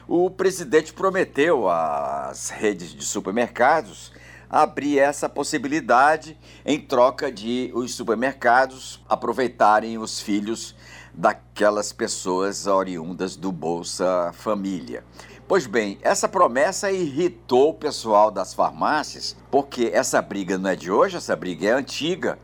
[0.06, 4.12] o presidente prometeu às redes de supermercados
[4.50, 6.36] abrir essa possibilidade
[6.66, 10.74] em troca de os supermercados aproveitarem os filhos
[11.14, 15.04] daquelas pessoas oriundas do Bolsa Família.
[15.46, 20.90] Pois bem, essa promessa irritou o pessoal das farmácias, porque essa briga não é de
[20.90, 22.38] hoje, essa briga é antiga,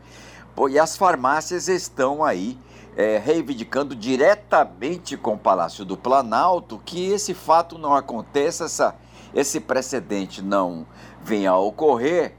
[0.69, 2.57] e as farmácias estão aí
[2.97, 8.95] é, reivindicando diretamente com o Palácio do Planalto que esse fato não aconteça, essa,
[9.37, 10.87] esse precedente não
[11.23, 12.33] venha a ocorrer,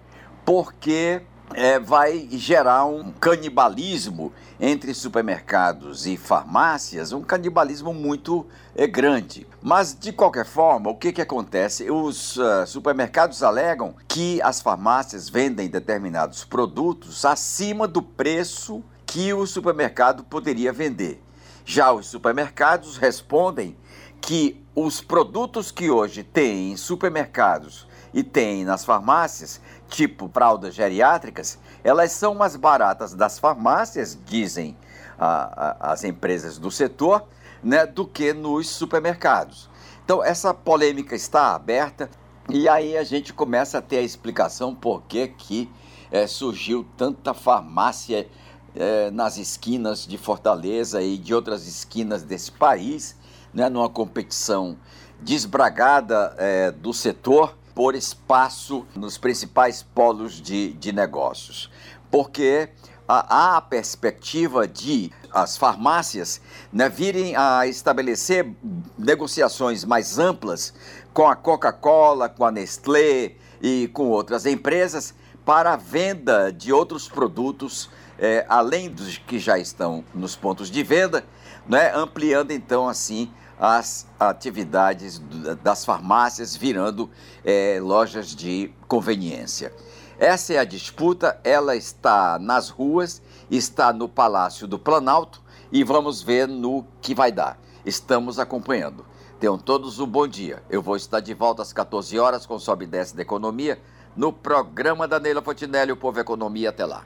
[0.44, 1.22] porque
[1.55, 9.46] é, vai gerar um canibalismo entre supermercados e farmácias, um canibalismo muito é, grande.
[9.62, 11.88] Mas, de qualquer forma, o que, que acontece?
[11.88, 19.46] Os uh, supermercados alegam que as farmácias vendem determinados produtos acima do preço que o
[19.46, 21.22] supermercado poderia vender.
[21.64, 23.77] Já os supermercados respondem
[24.20, 31.58] que os produtos que hoje tem em supermercados e tem nas farmácias, tipo fraldas geriátricas,
[31.83, 34.77] elas são mais baratas das farmácias, dizem
[35.19, 37.24] a, a, as empresas do setor,
[37.62, 39.68] né, do que nos supermercados.
[40.05, 42.08] Então, essa polêmica está aberta
[42.48, 45.70] e aí a gente começa a ter a explicação por que, que
[46.11, 48.27] é, surgiu tanta farmácia
[48.74, 53.17] é, nas esquinas de Fortaleza e de outras esquinas desse país,
[53.53, 54.77] né, numa competição
[55.20, 61.70] desbragada é, do setor por espaço nos principais polos de, de negócios.
[62.11, 62.70] Porque
[63.07, 66.41] há a perspectiva de as farmácias
[66.73, 68.51] né, virem a estabelecer
[68.98, 70.75] negociações mais amplas
[71.13, 73.33] com a Coca-Cola, com a Nestlé
[73.63, 75.15] e com outras empresas
[75.48, 77.89] para a venda de outros produtos,
[78.19, 81.25] é, além dos que já estão nos pontos de venda,
[81.67, 85.19] né, ampliando então assim as atividades
[85.63, 87.09] das farmácias virando
[87.42, 89.73] é, lojas de conveniência.
[90.19, 95.42] Essa é a disputa, ela está nas ruas, está no Palácio do Planalto
[95.73, 97.59] e vamos ver no que vai dar.
[97.86, 99.03] Estamos acompanhando.
[99.41, 100.63] Tenham todos um bom dia.
[100.69, 103.80] Eu vou estar de volta às 14 horas com Sobe e Desce da Economia
[104.18, 106.70] no programa da Neila Fontinelli, o Povo Economia.
[106.70, 107.05] Até lá.